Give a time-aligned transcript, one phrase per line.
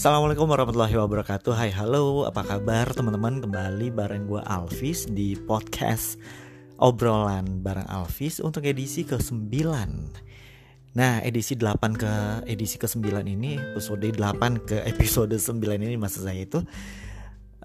[0.00, 1.52] Assalamualaikum warahmatullahi wabarakatuh.
[1.52, 2.24] Hai halo.
[2.24, 3.44] Apa kabar teman-teman?
[3.44, 6.16] Kembali bareng gue Alvis di podcast
[6.80, 9.60] Obrolan bareng Alvis Untuk edisi ke-9
[10.96, 12.12] Nah edisi 8 ke
[12.48, 16.64] edisi ke-9 ini Episode 8 ke episode 9 ini Maksud saya itu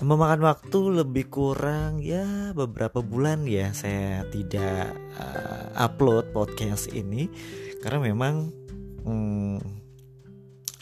[0.04, 4.92] Memakan waktu lebih kurang ya beberapa bulan ya Saya tidak
[5.24, 7.32] uh, upload podcast ini.
[7.80, 8.52] Karena memang
[9.08, 9.85] hmm,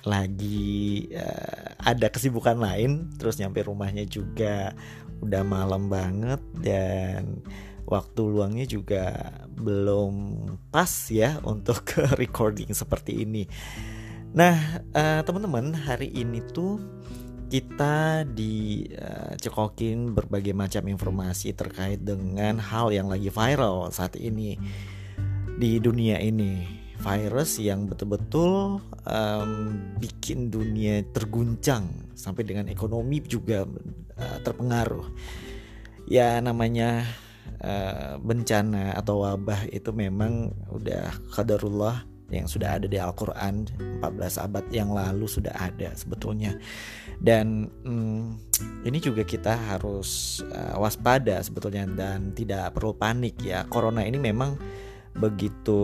[0.04, 4.76] lagi uh, ada kesibukan lain terus nyampe rumahnya juga
[5.24, 7.40] udah malam banget dan
[7.88, 11.84] waktu luangnya juga belum pas ya untuk
[12.22, 13.48] recording seperti ini.
[14.34, 16.82] Nah, uh, teman-teman, hari ini tuh
[17.54, 24.58] kita dicekokin uh, berbagai macam informasi terkait dengan hal yang lagi viral saat ini
[25.62, 29.52] di dunia ini virus yang betul-betul um,
[30.00, 33.68] bikin dunia terguncang sampai dengan ekonomi juga
[34.16, 35.12] uh, terpengaruh.
[36.08, 37.04] Ya namanya
[37.60, 43.70] uh, bencana atau wabah itu memang udah kadarullah yang sudah ada di Al-Quran
[44.02, 46.58] 14 abad yang lalu sudah ada sebetulnya
[47.22, 48.42] dan hmm,
[48.90, 54.58] ini juga kita harus uh, waspada sebetulnya dan tidak perlu panik ya corona ini memang
[55.14, 55.82] begitu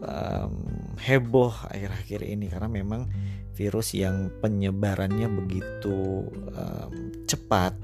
[0.00, 0.52] um,
[0.96, 3.08] heboh akhir-akhir ini karena memang
[3.52, 6.24] virus yang penyebarannya begitu
[6.56, 7.76] um, cepat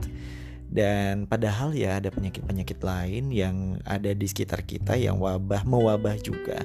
[0.66, 6.58] dan padahal ya ada penyakit-penyakit lain yang ada di sekitar kita yang wabah mewabah juga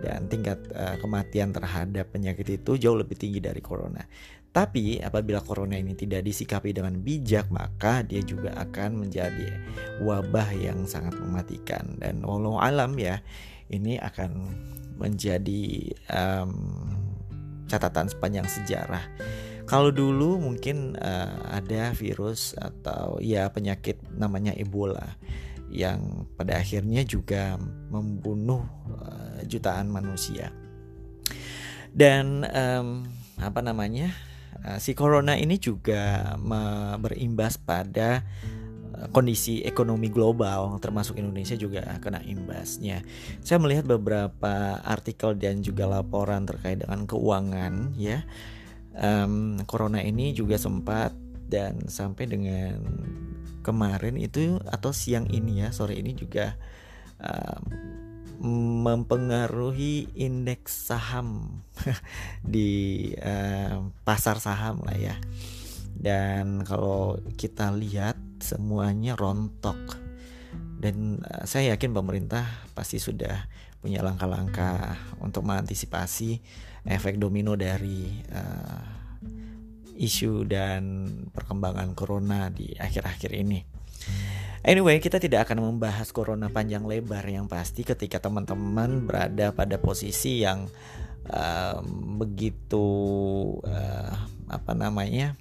[0.00, 4.00] dan tingkat uh, kematian terhadap penyakit itu jauh lebih tinggi dari corona.
[4.50, 9.46] Tapi apabila corona ini tidak disikapi dengan bijak, maka dia juga akan menjadi
[10.02, 11.94] wabah yang sangat mematikan.
[12.02, 13.22] Dan walau alam ya,
[13.70, 14.30] ini akan
[15.00, 16.52] menjadi um,
[17.70, 19.06] catatan sepanjang sejarah.
[19.64, 25.14] Kalau dulu mungkin uh, ada virus atau ya penyakit namanya Ebola
[25.70, 27.54] yang pada akhirnya juga
[27.88, 30.50] membunuh uh, jutaan manusia.
[31.94, 33.06] Dan um,
[33.38, 34.10] apa namanya?
[34.60, 36.36] Uh, si corona ini juga
[37.00, 38.26] berimbas pada
[39.10, 43.02] kondisi ekonomi global termasuk Indonesia juga kena imbasnya.
[43.40, 48.22] Saya melihat beberapa artikel dan juga laporan terkait dengan keuangan ya.
[48.90, 51.14] Um, corona ini juga sempat
[51.46, 52.82] dan sampai dengan
[53.60, 56.58] kemarin itu atau siang ini ya sore ini juga
[57.20, 57.62] um,
[58.84, 61.60] mempengaruhi indeks saham
[62.40, 65.16] di uh, pasar saham lah ya.
[66.00, 69.78] Dan kalau kita lihat semuanya rontok
[70.80, 73.44] dan uh, saya yakin pemerintah pasti sudah
[73.80, 76.40] punya langkah-langkah untuk mengantisipasi
[76.84, 78.84] efek domino dari uh,
[80.00, 83.60] isu dan perkembangan corona di akhir-akhir ini.
[84.60, 90.44] Anyway, kita tidak akan membahas corona panjang lebar yang pasti ketika teman-teman berada pada posisi
[90.44, 90.68] yang
[91.32, 91.80] uh,
[92.20, 92.88] begitu
[93.64, 94.12] uh,
[94.48, 95.36] apa namanya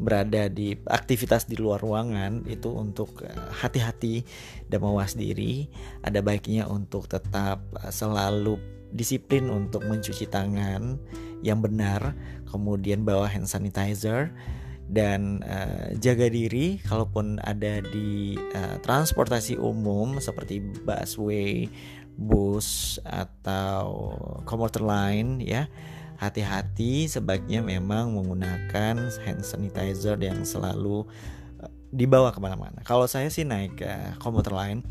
[0.00, 4.24] berada di aktivitas di luar ruangan itu untuk eh, hati-hati
[4.66, 5.68] dan mawas diri.
[6.00, 8.56] Ada baiknya untuk tetap eh, selalu
[8.90, 10.98] disiplin untuk mencuci tangan
[11.46, 12.16] yang benar
[12.50, 14.34] kemudian bawa hand sanitizer
[14.90, 21.70] dan uh, jaga diri kalaupun ada di uh, transportasi umum seperti busway,
[22.18, 25.70] bus atau komuter lain ya
[26.20, 31.08] hati-hati sebaiknya memang menggunakan hand sanitizer yang selalu
[31.64, 32.84] eh, dibawa ke mana-mana.
[32.84, 34.84] Kalau saya sih naik ke komuter lain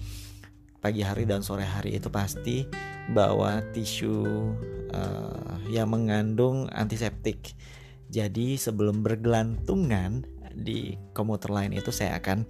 [0.82, 2.66] pagi hari dan sore hari itu pasti
[3.12, 4.26] bawa tisu
[4.96, 7.52] uh, yang mengandung antiseptik.
[8.10, 10.24] Jadi sebelum bergelantungan
[10.56, 12.48] di komuter lain itu saya akan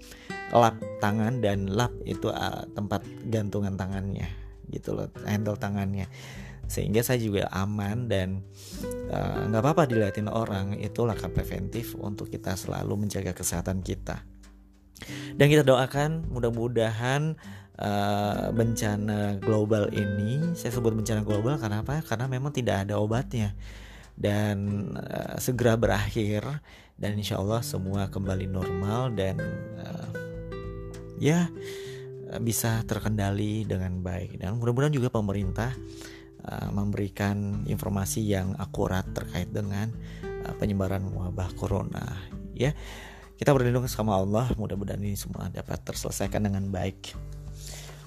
[0.54, 4.30] lap tangan dan lap itu uh, tempat gantungan tangannya
[4.70, 6.06] gitu loh handle tangannya
[6.70, 8.46] sehingga saya juga aman dan
[9.10, 10.78] eh, nggak uh, apa-apa dilihatin orang.
[10.78, 14.22] Itu langkah preventif untuk kita selalu menjaga kesehatan kita.
[15.34, 17.34] Dan kita doakan mudah-mudahan
[17.82, 22.06] uh, bencana global ini saya sebut bencana global karena apa?
[22.06, 23.58] Karena memang tidak ada obatnya.
[24.14, 26.46] Dan uh, segera berakhir
[27.00, 29.42] dan insya Allah semua kembali normal dan
[29.82, 30.10] uh,
[31.18, 31.50] ya
[32.38, 34.38] bisa terkendali dengan baik.
[34.38, 35.74] Dan mudah-mudahan juga pemerintah
[36.40, 39.92] Uh, memberikan informasi yang akurat terkait dengan
[40.48, 42.16] uh, penyebaran wabah corona
[42.56, 42.72] ya
[43.36, 47.12] kita berlindung sama Allah mudah-mudahan ini semua dapat terselesaikan dengan baik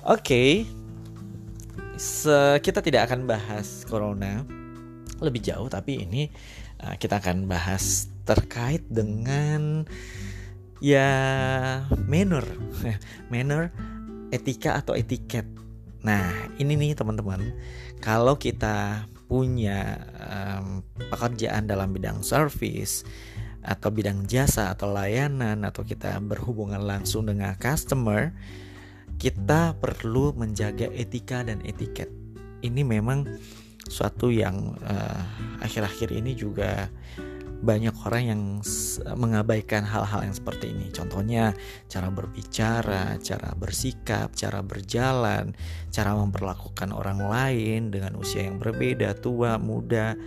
[0.08, 0.64] oke okay.
[2.64, 4.48] kita tidak akan bahas corona
[5.20, 6.32] lebih jauh tapi ini
[6.80, 9.84] uh, kita akan bahas terkait dengan
[10.82, 11.10] ya
[12.10, 12.42] manner,
[13.32, 13.70] manner,
[14.34, 15.46] etika atau etiket.
[16.02, 17.54] Nah, ini nih teman-teman,
[18.02, 23.06] kalau kita punya um, pekerjaan dalam bidang service
[23.62, 28.34] atau bidang jasa atau layanan atau kita berhubungan langsung dengan customer,
[29.22, 32.10] kita perlu menjaga etika dan etiket.
[32.60, 33.24] Ini memang
[33.86, 35.22] suatu yang uh,
[35.62, 36.90] akhir-akhir ini juga
[37.62, 38.42] banyak orang yang
[39.14, 40.90] mengabaikan hal-hal yang seperti ini.
[40.90, 41.54] Contohnya
[41.86, 45.54] cara berbicara, cara bersikap, cara berjalan,
[45.94, 50.18] cara memperlakukan orang lain dengan usia yang berbeda, tua, muda,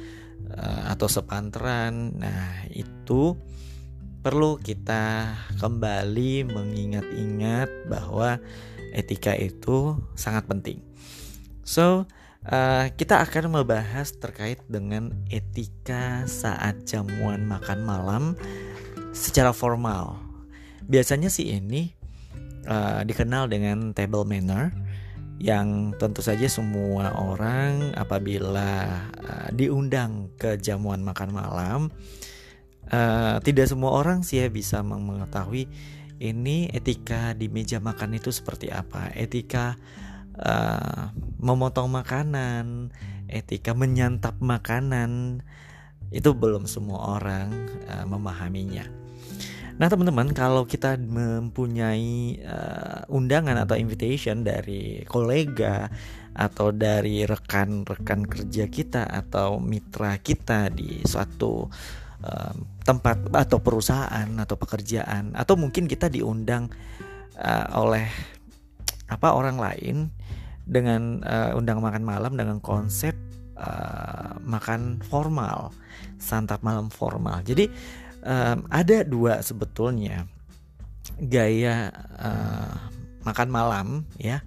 [0.48, 2.16] eh, atau sepantaran.
[2.16, 3.36] Nah, itu
[4.24, 8.40] perlu kita kembali mengingat-ingat bahwa
[8.96, 10.80] etika itu sangat penting.
[11.68, 12.08] So,
[12.46, 18.24] Uh, kita akan membahas terkait dengan etika saat jamuan makan malam
[19.18, 20.22] secara formal.
[20.86, 21.90] Biasanya sih ini
[22.70, 24.70] uh, dikenal dengan table manner
[25.42, 31.80] yang tentu saja semua orang apabila uh, diundang ke jamuan makan malam
[32.94, 35.68] uh, tidak semua orang sih ya bisa mengetahui
[36.24, 39.76] ini etika di meja makan itu seperti apa etika
[40.40, 42.92] uh, memotong makanan,
[43.30, 45.42] etika menyantap makanan
[46.14, 47.52] itu belum semua orang
[47.90, 49.06] uh, memahaminya.
[49.76, 55.92] Nah teman-teman kalau kita mempunyai uh, undangan atau invitation dari kolega
[56.36, 61.68] atau dari rekan-rekan kerja kita atau mitra kita di suatu
[62.24, 62.54] uh,
[62.88, 66.72] tempat atau perusahaan atau pekerjaan atau mungkin kita diundang
[67.36, 68.08] uh, oleh
[69.12, 70.08] apa orang lain
[70.66, 73.14] dengan uh, undang makan malam dengan konsep
[73.58, 75.72] uh, makan formal,
[76.18, 77.46] santap malam formal.
[77.46, 77.70] Jadi
[78.26, 80.26] um, ada dua sebetulnya
[81.22, 82.76] gaya uh,
[83.24, 84.42] makan malam ya,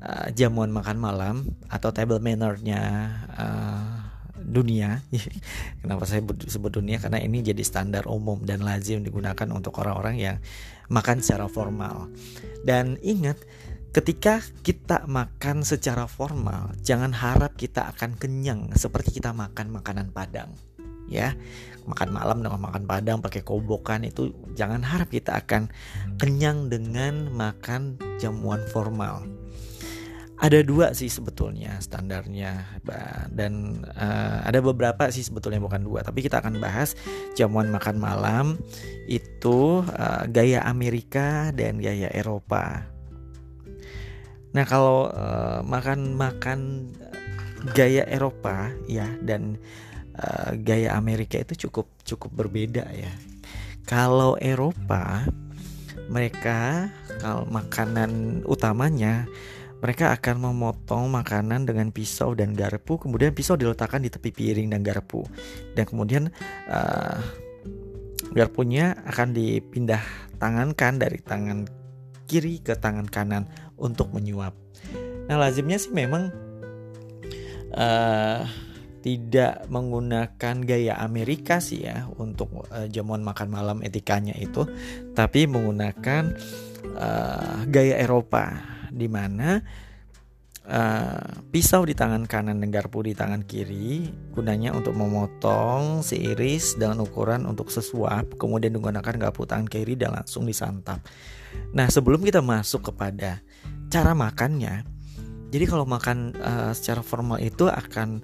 [0.00, 1.36] uh, jamuan makan malam
[1.68, 4.10] atau table mannernya uh,
[4.40, 5.04] dunia.
[5.82, 6.98] Kenapa saya sebut dunia?
[6.98, 10.36] Karena ini jadi standar umum dan lazim digunakan untuk orang-orang yang
[10.90, 12.08] makan secara formal.
[12.64, 13.38] Dan ingat
[13.90, 20.54] Ketika kita makan secara formal, jangan harap kita akan kenyang seperti kita makan makanan Padang.
[21.10, 21.34] Ya,
[21.90, 25.66] makan malam dengan makan Padang pakai kobokan itu jangan harap kita akan
[26.22, 29.26] kenyang dengan makan jamuan formal.
[30.38, 32.78] Ada dua sih sebetulnya standarnya
[33.34, 36.94] dan uh, ada beberapa sih sebetulnya bukan dua tapi kita akan bahas
[37.36, 38.46] jamuan makan malam
[39.04, 42.88] itu uh, gaya Amerika dan gaya Eropa
[44.50, 46.90] Nah kalau uh, makan makan
[47.76, 49.60] gaya Eropa ya dan
[50.16, 53.12] uh, gaya Amerika itu cukup cukup berbeda ya.
[53.86, 55.26] Kalau Eropa
[56.10, 56.90] mereka
[57.22, 59.30] kalau makanan utamanya
[59.80, 64.84] mereka akan memotong makanan dengan pisau dan garpu kemudian pisau diletakkan di tepi piring dan
[64.84, 65.24] garpu
[65.72, 66.28] dan kemudian
[66.68, 67.16] uh,
[68.36, 70.02] garpunya akan dipindah
[70.36, 71.64] tangankan dari tangan
[72.28, 73.48] kiri ke tangan kanan
[73.80, 74.52] untuk menyuap.
[75.26, 76.28] Nah lazimnya sih memang
[77.74, 78.44] uh,
[79.00, 84.68] tidak menggunakan gaya Amerika sih ya untuk uh, jamuan makan malam etikanya itu,
[85.16, 86.36] tapi menggunakan
[87.00, 88.60] uh, gaya Eropa
[88.92, 89.64] di mana
[90.68, 97.00] uh, pisau di tangan kanan dan garpu di tangan kiri gunanya untuk memotong seiris dengan
[97.06, 101.00] ukuran untuk sesuap kemudian menggunakan garpu tangan kiri dan langsung disantap.
[101.72, 103.42] Nah sebelum kita masuk kepada
[103.90, 104.86] cara makannya.
[105.50, 108.22] Jadi kalau makan uh, secara formal itu akan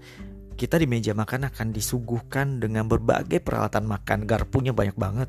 [0.57, 5.29] kita di meja makan akan disuguhkan dengan berbagai peralatan makan, garpunya banyak banget.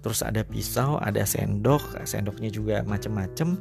[0.00, 3.58] Terus ada pisau, ada sendok, sendoknya juga macam-macam.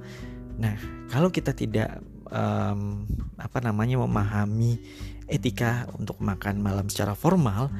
[0.55, 0.77] Nah,
[1.11, 1.99] kalau kita tidak
[2.31, 3.03] um,
[3.35, 4.79] apa namanya memahami
[5.27, 7.73] etika untuk makan malam secara formal,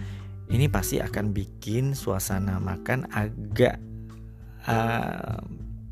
[0.51, 3.79] ini pasti akan bikin suasana makan agak
[4.67, 5.39] uh,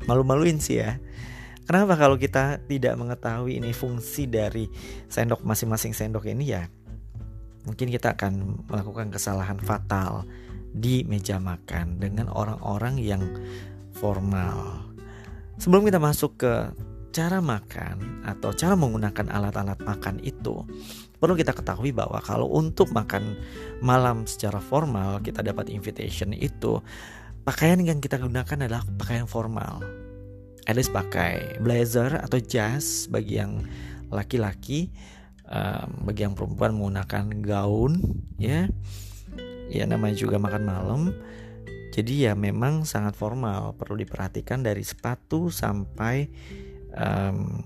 [0.06, 1.00] malu-maluin sih ya.
[1.64, 4.68] Kenapa kalau kita tidak mengetahui ini fungsi dari
[5.08, 6.68] sendok masing-masing sendok ini ya
[7.64, 10.28] mungkin kita akan melakukan kesalahan fatal
[10.74, 13.22] di meja makan dengan orang-orang yang
[13.96, 14.84] formal.
[15.56, 16.52] Sebelum kita masuk ke
[17.14, 20.66] cara makan atau cara menggunakan alat-alat makan itu,
[21.22, 23.38] perlu kita ketahui bahwa kalau untuk makan
[23.78, 26.82] malam secara formal kita dapat invitation itu
[27.44, 29.84] pakaian yang kita gunakan adalah pakaian formal.
[30.64, 33.62] Least pakai blazer atau jas bagi yang
[34.08, 34.88] laki-laki
[35.44, 38.00] um, bagi yang perempuan menggunakan gaun
[38.40, 38.66] ya.
[39.68, 41.00] Ya namanya juga makan malam.
[41.94, 46.26] Jadi ya memang sangat formal perlu diperhatikan dari sepatu sampai
[46.96, 47.62] um,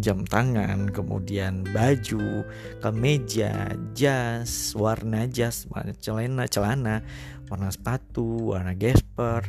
[0.00, 2.46] jam tangan kemudian baju
[2.80, 5.68] kemeja jas warna jas
[6.00, 7.04] celana celana
[7.52, 9.44] warna sepatu warna gesper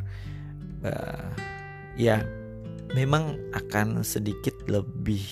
[0.84, 1.28] uh,
[1.96, 2.20] ya
[2.92, 5.24] memang akan sedikit lebih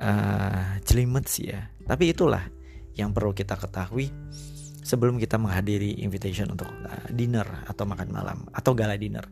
[0.00, 0.80] uh,
[1.28, 2.48] sih ya tapi itulah
[2.98, 4.10] yang perlu kita ketahui
[4.88, 9.28] sebelum kita menghadiri invitation untuk uh, dinner atau makan malam atau gala dinner.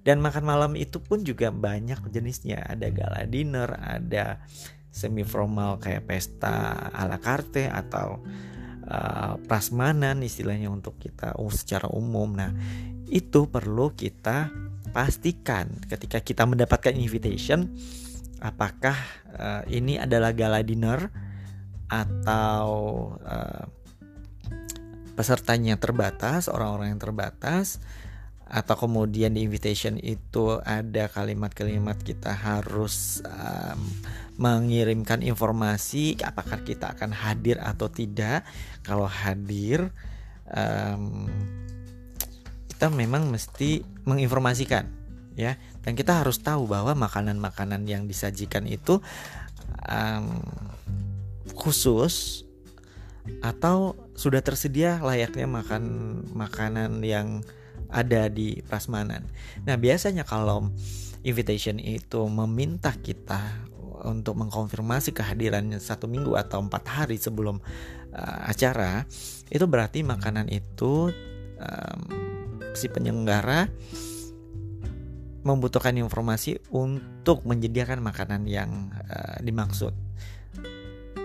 [0.00, 2.62] Dan makan malam itu pun juga banyak jenisnya.
[2.62, 4.38] Ada gala dinner, ada
[4.90, 8.22] semi formal kayak pesta ala carte atau
[8.86, 12.32] uh, prasmanan istilahnya untuk kita uh, secara umum.
[12.36, 12.52] Nah,
[13.10, 14.48] itu perlu kita
[14.90, 17.70] pastikan ketika kita mendapatkan invitation
[18.40, 18.96] apakah
[19.36, 21.12] uh, ini adalah gala dinner
[21.90, 22.68] atau
[23.20, 23.64] uh,
[25.14, 27.82] pesertanya terbatas, orang-orang yang terbatas,
[28.50, 33.78] atau kemudian di invitation itu ada kalimat-kalimat kita harus um,
[34.42, 38.42] mengirimkan informasi apakah kita akan hadir atau tidak.
[38.82, 39.94] Kalau hadir,
[40.50, 41.30] um,
[42.66, 44.90] kita memang mesti menginformasikan,
[45.38, 45.54] ya.
[45.86, 48.98] Dan kita harus tahu bahwa makanan-makanan yang disajikan itu
[49.86, 50.42] um,
[51.54, 52.42] khusus
[53.46, 55.84] atau sudah tersedia layaknya makan
[56.34, 57.46] makanan yang
[57.90, 59.26] ada di prasmanan.
[59.66, 60.70] Nah, biasanya kalau
[61.26, 63.68] invitation itu meminta kita
[64.00, 67.60] untuk mengkonfirmasi kehadirannya satu minggu atau empat hari sebelum
[68.16, 69.04] uh, acara,
[69.52, 71.12] itu berarti makanan itu
[71.60, 72.00] um,
[72.72, 73.68] si penyelenggara
[75.40, 79.92] membutuhkan informasi untuk menyediakan makanan yang uh, dimaksud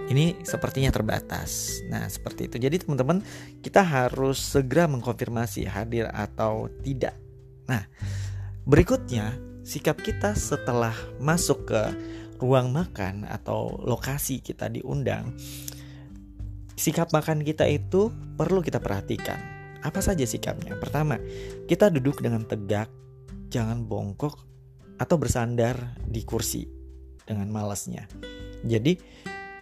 [0.06, 1.82] ini sepertinya terbatas.
[1.90, 2.62] Nah, seperti itu.
[2.62, 3.26] Jadi teman-teman,
[3.66, 7.18] kita harus segera mengkonfirmasi hadir atau tidak.
[7.66, 7.90] Nah,
[8.70, 9.34] berikutnya
[9.66, 11.82] sikap kita setelah masuk ke
[12.38, 15.34] ruang makan atau lokasi kita diundang.
[16.76, 19.40] Sikap makan kita itu perlu kita perhatikan.
[19.82, 20.78] Apa saja sikapnya?
[20.78, 21.18] Pertama,
[21.66, 22.92] kita duduk dengan tegak,
[23.50, 24.38] jangan bongkok
[25.02, 26.68] atau bersandar di kursi
[27.26, 28.06] dengan malasnya.
[28.66, 28.98] Jadi,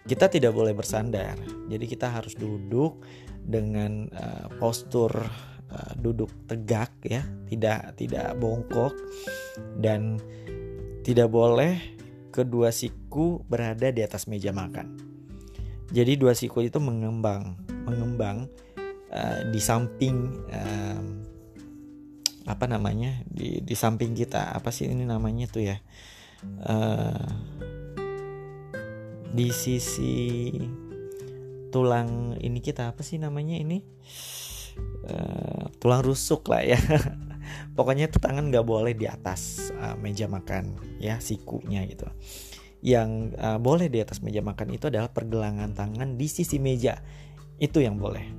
[0.04, 1.36] kita tidak boleh bersandar.
[1.68, 3.00] Jadi kita harus duduk
[3.40, 5.12] dengan uh, postur
[5.72, 8.92] uh, duduk tegak ya, tidak tidak bongkok
[9.80, 10.20] dan
[11.04, 11.80] tidak boleh
[12.28, 14.96] kedua siku berada di atas meja makan.
[15.94, 17.54] Jadi dua siku itu mengembang,
[17.86, 18.48] mengembang
[19.12, 20.16] uh, di samping
[20.52, 21.02] uh,
[22.44, 25.80] apa namanya di di samping kita apa sih ini namanya tuh ya
[26.68, 27.24] uh,
[29.34, 30.54] di sisi
[31.74, 33.82] tulang ini kita apa sih namanya ini?
[35.04, 36.78] Uh, tulang rusuk lah ya.
[37.76, 42.06] Pokoknya itu tangan nggak boleh di atas uh, meja makan ya sikunya gitu.
[42.78, 47.02] Yang uh, boleh di atas meja makan itu adalah pergelangan tangan di sisi meja.
[47.58, 48.30] Itu yang boleh.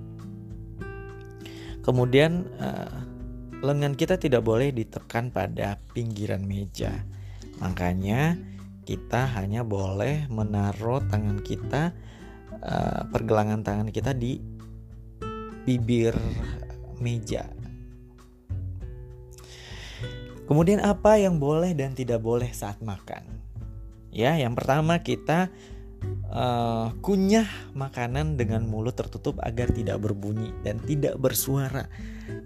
[1.83, 2.97] Kemudian uh,
[3.59, 7.03] lengan kita tidak boleh ditekan pada pinggiran meja.
[7.59, 8.39] Makanya
[8.85, 11.91] kita hanya boleh menaruh tangan kita
[12.61, 14.37] uh, pergelangan tangan kita di
[15.65, 16.13] bibir
[17.01, 17.49] meja.
[20.45, 23.25] Kemudian apa yang boleh dan tidak boleh saat makan?
[24.13, 25.49] Ya, yang pertama kita
[26.29, 31.89] uh, kunyah makanan dengan mulut tertutup agar tidak berbunyi dan tidak bersuara.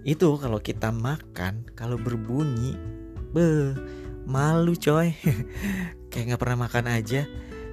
[0.08, 2.72] Itu kalau kita makan, kalau berbunyi,
[3.36, 3.76] be
[4.24, 5.12] malu coy.
[6.10, 7.24] kayak nggak pernah makan aja.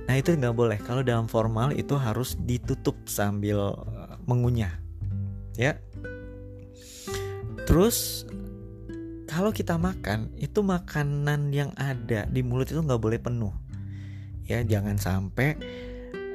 [0.08, 0.78] Nah itu nggak boleh.
[0.80, 4.72] Kalau dalam formal itu harus ditutup sambil eh, mengunyah.
[5.58, 5.82] Ya.
[7.68, 8.24] Terus
[9.28, 13.52] kalau kita makan itu makanan yang ada di mulut itu nggak boleh penuh.
[14.48, 15.60] Ya jangan sampai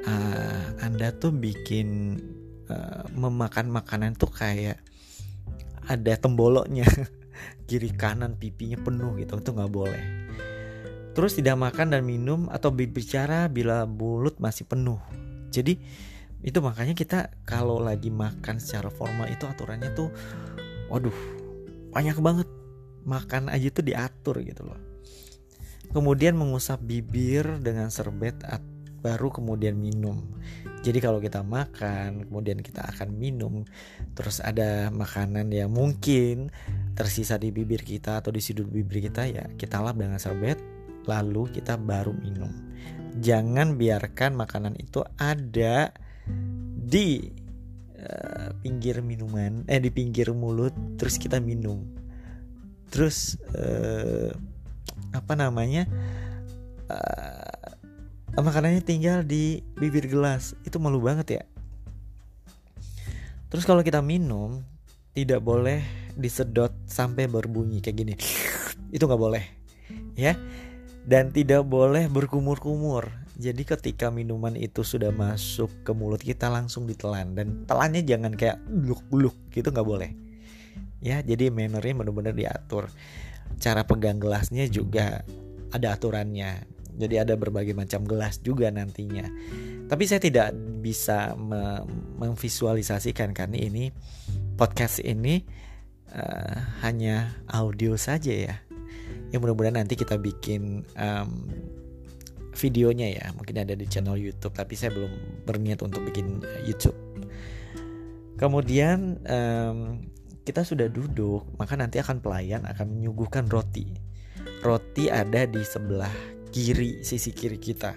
[0.05, 2.21] uh, anda tuh bikin
[2.69, 4.77] uh, memakan makanan tuh kayak
[5.89, 6.85] ada temboloknya.
[7.67, 9.41] Kiri kanan pipinya penuh gitu.
[9.41, 10.23] Itu nggak boleh
[11.12, 14.99] Terus tidak makan dan minum atau berbicara bila mulut masih penuh.
[15.52, 15.76] Jadi
[16.42, 20.11] itu makanya kita kalau lagi makan secara formal itu aturannya tuh
[20.90, 21.14] waduh
[21.95, 22.49] banyak banget
[23.07, 24.81] makan aja tuh diatur gitu loh.
[25.92, 28.40] Kemudian mengusap bibir dengan serbet
[29.02, 30.25] baru kemudian minum.
[30.83, 33.62] Jadi kalau kita makan, kemudian kita akan minum,
[34.14, 36.50] terus ada makanan yang mungkin
[36.95, 40.61] tersisa di bibir kita atau di sudut bibir kita ya kita lap dengan serbet
[41.09, 42.51] lalu kita baru minum.
[43.21, 45.93] Jangan biarkan makanan itu ada
[46.83, 47.29] di
[48.01, 51.85] uh, pinggir minuman eh di pinggir mulut terus kita minum.
[52.89, 54.33] Terus uh,
[55.13, 55.85] apa namanya
[56.89, 57.73] uh,
[58.41, 60.57] makanannya tinggal di bibir gelas.
[60.65, 61.43] Itu malu banget ya.
[63.53, 64.65] Terus kalau kita minum
[65.13, 65.85] tidak boleh
[66.17, 68.15] disedot sampai berbunyi kayak gini.
[68.97, 69.63] Itu nggak boleh
[70.17, 70.37] ya
[71.03, 73.11] dan tidak boleh berkumur-kumur.
[73.43, 77.35] Jadi ketika minuman itu sudah masuk ke mulut kita langsung ditelan.
[77.35, 80.11] Dan telannya jangan kayak bluk-bluk gitu nggak boleh.
[81.03, 82.87] Ya jadi mannernya benar-benar diatur.
[83.59, 85.27] Cara pegang gelasnya juga
[85.75, 86.71] ada aturannya.
[86.93, 89.27] Jadi ada berbagai macam gelas juga nantinya.
[89.91, 90.55] Tapi saya tidak
[90.85, 91.83] bisa me
[92.21, 93.91] memvisualisasikan karena ini
[94.55, 95.43] podcast ini
[96.15, 96.57] uh,
[96.87, 98.55] hanya audio saja ya
[99.31, 101.31] ya mudah-mudahan nanti kita bikin um,
[102.52, 103.26] videonya ya.
[103.33, 106.97] Mungkin ada di channel YouTube tapi saya belum berniat untuk bikin eh, YouTube.
[108.37, 110.02] Kemudian um,
[110.42, 113.88] kita sudah duduk maka nanti akan pelayan akan menyuguhkan roti.
[114.62, 116.12] Roti ada di sebelah
[116.52, 117.97] kiri sisi kiri kita.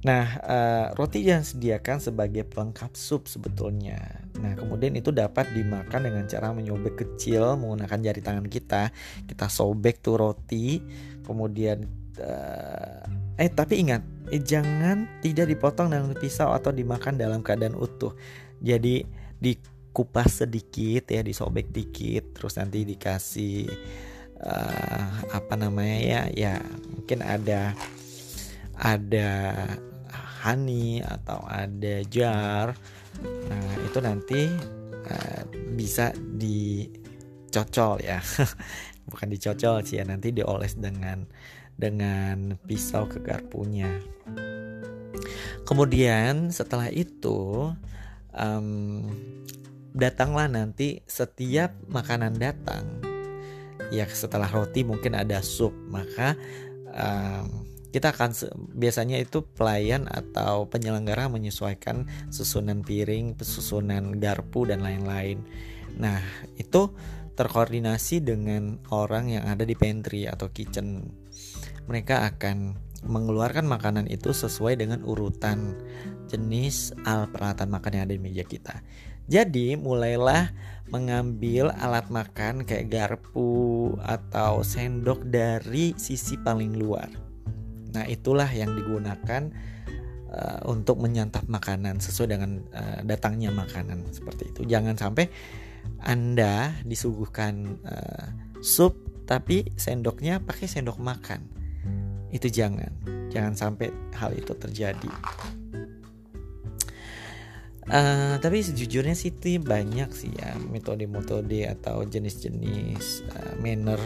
[0.00, 4.19] Nah, uh, roti yang sediakan sebagai pelengkap sup sebetulnya.
[4.40, 8.88] Nah, kemudian itu dapat dimakan dengan cara menyobek kecil menggunakan jari tangan kita.
[9.28, 10.80] Kita sobek tuh roti,
[11.22, 11.84] kemudian
[12.18, 13.04] uh,
[13.36, 18.16] eh tapi ingat, eh, jangan tidak dipotong dengan pisau atau dimakan dalam keadaan utuh.
[18.64, 19.04] Jadi
[19.36, 23.68] dikupas sedikit ya, disobek dikit, terus nanti dikasih
[24.40, 26.54] uh, apa namanya ya, ya
[26.88, 27.76] mungkin ada
[28.80, 29.28] ada
[30.40, 32.72] honey atau ada jar
[33.22, 34.48] nah itu nanti
[35.06, 35.42] uh,
[35.74, 38.20] bisa dicocol ya.
[39.10, 41.26] Bukan dicocol sih ya nanti dioles dengan
[41.74, 43.88] dengan pisau ke garpunya
[45.70, 47.70] kemudian setelah itu
[48.34, 49.06] um,
[49.94, 52.98] datanglah nanti setiap makanan datang.
[53.94, 56.34] Ya setelah roti mungkin ada sup maka
[56.90, 58.30] um, kita akan
[58.74, 65.42] biasanya itu pelayan atau penyelenggara menyesuaikan susunan piring, susunan garpu dan lain-lain.
[65.98, 66.22] Nah,
[66.54, 66.94] itu
[67.34, 71.10] terkoordinasi dengan orang yang ada di pantry atau kitchen.
[71.90, 75.74] Mereka akan mengeluarkan makanan itu sesuai dengan urutan
[76.30, 78.86] jenis alat peralatan makan yang ada di meja kita.
[79.26, 80.54] Jadi mulailah
[80.90, 87.29] mengambil alat makan kayak garpu atau sendok dari sisi paling luar
[87.90, 89.50] Nah, itulah yang digunakan
[90.30, 94.66] uh, untuk menyantap makanan sesuai dengan uh, datangnya makanan seperti itu.
[94.66, 95.26] Jangan sampai
[96.04, 98.26] Anda disuguhkan uh,
[98.62, 101.46] sup tapi sendoknya pakai sendok makan.
[102.34, 102.90] Itu jangan.
[103.30, 105.10] Jangan sampai hal itu terjadi.
[107.90, 113.98] Uh, tapi sejujurnya sih banyak sih ya metode-metode atau jenis-jenis uh, manner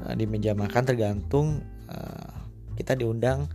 [0.00, 1.60] uh, di meja makan tergantung
[1.92, 2.41] uh,
[2.78, 3.48] kita diundang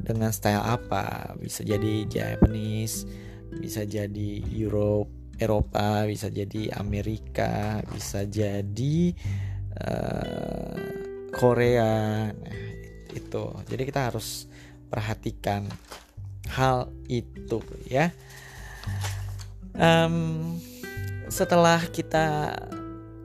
[0.00, 1.34] dengan style apa?
[1.38, 3.06] Bisa jadi Japanese
[3.50, 5.10] bisa jadi Europe
[5.40, 9.16] Eropa bisa jadi Amerika bisa jadi
[9.80, 10.76] uh,
[11.32, 12.28] Korea.
[12.30, 12.60] Nah,
[13.14, 13.44] itu.
[13.66, 14.46] Jadi kita harus
[14.90, 15.66] perhatikan
[16.50, 18.10] hal itu ya.
[19.74, 20.58] Um,
[21.30, 22.58] setelah kita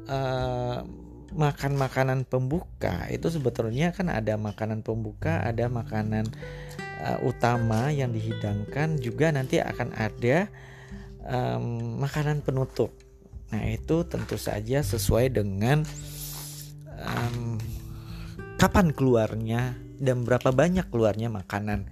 [0.06, 0.86] uh,
[1.36, 6.24] makan makanan pembuka itu sebetulnya kan ada makanan pembuka, ada makanan
[7.04, 10.48] uh, utama yang dihidangkan juga nanti akan ada
[11.28, 12.96] um, makanan penutup.
[13.52, 15.84] Nah itu tentu saja sesuai dengan
[17.04, 17.60] um,
[18.56, 21.92] kapan keluarnya dan berapa banyak keluarnya makanan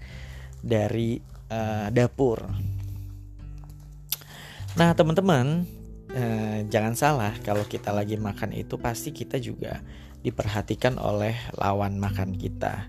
[0.64, 1.20] dari
[1.52, 2.48] uh, dapur.
[4.80, 5.68] Nah teman-teman
[6.14, 9.82] eh, jangan salah kalau kita lagi makan itu pasti kita juga
[10.24, 12.88] diperhatikan oleh lawan makan kita.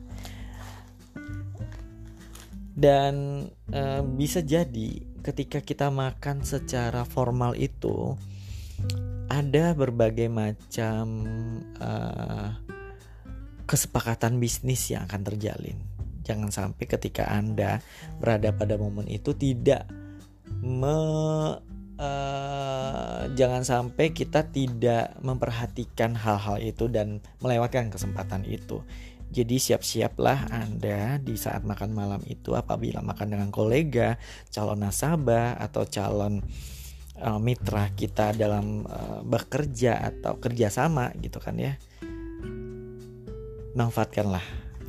[2.75, 8.15] Dan eh, bisa jadi ketika kita makan secara formal itu
[9.33, 11.25] ada berbagai macam
[11.81, 12.49] eh,
[13.65, 15.79] kesepakatan bisnis yang akan terjalin.
[16.25, 17.81] Jangan sampai ketika anda
[18.21, 19.89] berada pada momen itu tidak
[20.65, 20.97] me
[21.99, 28.83] uh, jangan sampai kita tidak memperhatikan hal-hal itu dan melewatkan kesempatan itu.
[29.35, 34.15] Jadi siap-siaplah Anda di saat makan malam itu apabila makan dengan kolega,
[34.55, 36.39] calon nasabah atau calon
[37.19, 41.75] uh, mitra kita dalam uh, bekerja atau kerjasama gitu kan ya.
[43.75, 44.45] Manfaatkanlah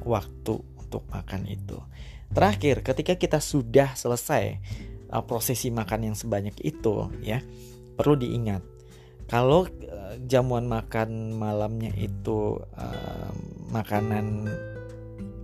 [0.06, 1.82] waktu untuk makan itu.
[2.30, 4.62] Terakhir, ketika kita sudah selesai
[5.12, 7.42] uh, prosesi makan yang sebanyak itu ya
[7.96, 8.62] perlu diingat.
[9.26, 13.30] Kalau uh, jamuan makan malamnya itu uh,
[13.74, 14.46] makanan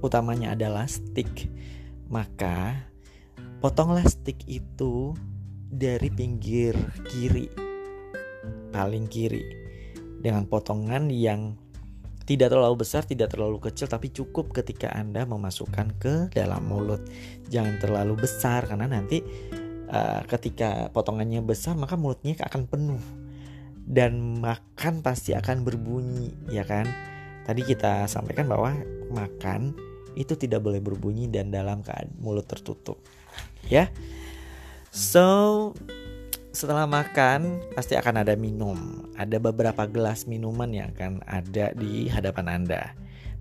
[0.01, 1.49] utamanya adalah steak
[2.11, 2.89] maka
[3.63, 5.15] potonglah steak itu
[5.71, 6.75] dari pinggir
[7.07, 7.47] kiri
[8.73, 9.45] paling kiri
[10.19, 11.55] dengan potongan yang
[12.21, 17.01] tidak terlalu besar, tidak terlalu kecil, tapi cukup ketika Anda memasukkan ke dalam mulut.
[17.49, 19.25] Jangan terlalu besar karena nanti
[19.89, 23.03] uh, ketika potongannya besar maka mulutnya akan penuh
[23.81, 26.85] dan makan pasti akan berbunyi, ya kan?
[27.43, 28.77] Tadi kita sampaikan bahwa
[29.11, 29.73] makan
[30.13, 33.01] itu tidak boleh berbunyi dan dalam keadaan mulut tertutup,
[33.67, 33.89] ya.
[34.91, 35.71] So
[36.51, 39.07] setelah makan pasti akan ada minum.
[39.15, 42.83] Ada beberapa gelas minuman yang akan ada di hadapan Anda.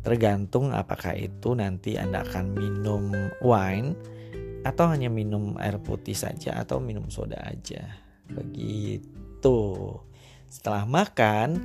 [0.01, 3.99] Tergantung apakah itu nanti Anda akan minum wine
[4.63, 7.83] atau hanya minum air putih saja atau minum soda aja.
[8.31, 9.59] Begitu.
[10.47, 11.59] Setelah makan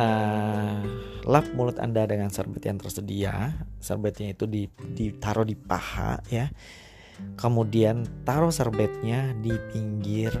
[0.00, 0.80] uh,
[1.28, 3.52] lap mulut Anda dengan serbet yang tersedia.
[3.84, 4.48] Serbetnya itu
[4.96, 6.48] ditaruh di paha ya
[7.40, 10.32] Kemudian taruh serbetnya di pinggir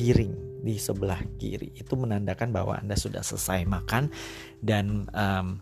[0.00, 1.74] piring di sebelah kiri.
[1.76, 4.08] Itu menandakan bahwa Anda sudah selesai makan
[4.62, 5.60] dan um,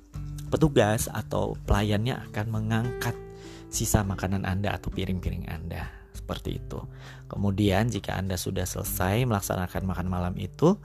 [0.53, 3.17] petugas atau pelayannya akan mengangkat
[3.73, 5.89] sisa makanan Anda atau piring-piring Anda.
[6.11, 6.79] Seperti itu.
[7.27, 10.79] Kemudian jika Anda sudah selesai melaksanakan makan malam itu,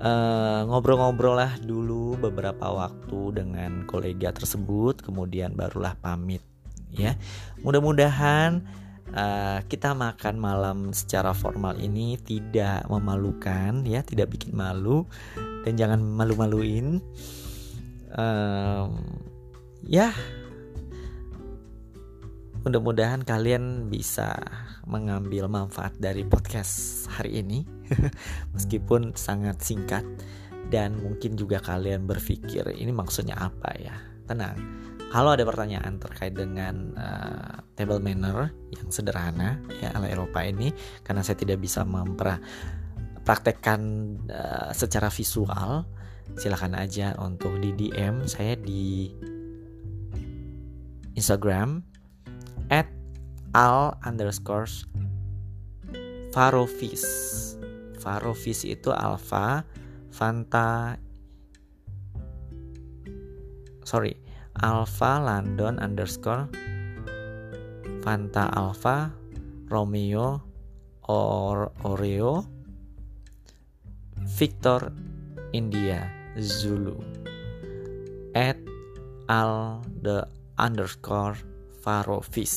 [0.00, 6.44] uh, ngobrol-ngobrol lah dulu beberapa waktu dengan kolega tersebut, kemudian barulah pamit
[6.94, 7.16] ya.
[7.62, 8.64] Mudah-mudahan
[9.14, 15.06] uh, kita makan malam secara formal ini tidak memalukan ya, tidak bikin malu
[15.66, 17.02] dan jangan malu-maluin.
[18.10, 18.98] Um,
[19.86, 20.10] ya,
[22.66, 24.34] mudah-mudahan kalian bisa
[24.90, 27.62] mengambil manfaat dari podcast hari ini,
[28.54, 30.02] meskipun sangat singkat
[30.70, 33.94] dan mungkin juga kalian berpikir ini maksudnya apa ya.
[34.26, 34.58] Tenang,
[35.10, 40.70] kalau ada pertanyaan terkait dengan uh, table manner yang sederhana ya ala Eropa ini,
[41.02, 43.80] karena saya tidak bisa mempraktekkan
[44.30, 45.82] uh, secara visual,
[46.38, 49.10] silahkan aja untuk di DM saya di
[51.18, 51.82] Instagram
[52.70, 52.86] at
[53.50, 54.70] al underscore
[56.30, 57.02] farofis.
[57.98, 59.66] Farofis itu alpha
[60.14, 60.94] fanta
[63.82, 66.50] sorry Alpha London underscore
[68.02, 69.14] Fanta Alpha
[69.70, 70.42] Romeo
[71.06, 72.42] or Oreo
[74.18, 74.90] Victor
[75.54, 76.98] India Zulu
[78.34, 78.58] at
[79.30, 80.26] al the
[80.58, 81.38] underscore
[81.80, 82.54] Farofis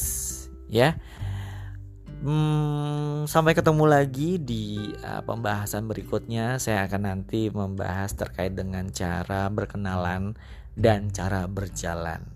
[0.65, 0.97] ya.
[2.23, 6.55] Hmm, sampai ketemu lagi di uh, pembahasan berikutnya.
[6.55, 10.31] Saya akan nanti membahas terkait dengan cara berkenalan
[10.73, 12.33] dan cara berjalan.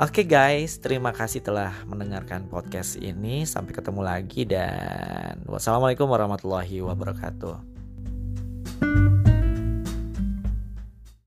[0.00, 3.44] Oke okay guys, terima kasih telah mendengarkan podcast ini.
[3.44, 7.69] Sampai ketemu lagi dan wassalamualaikum warahmatullahi wabarakatuh.